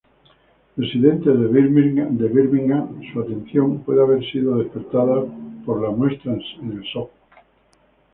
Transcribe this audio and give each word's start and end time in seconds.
Residente 0.77 1.29
de 1.29 1.47
Birmingham, 1.47 3.01
su 3.13 3.21
atención 3.21 3.81
puede 3.83 4.01
haber 4.01 4.23
sido 4.31 4.57
despertada 4.57 5.27
por 5.63 5.79
la 5.79 5.91
muestra 5.91 6.33
en 6.59 6.83
Soho. 6.91 7.11